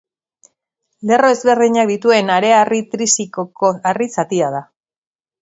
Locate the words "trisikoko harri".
2.95-4.11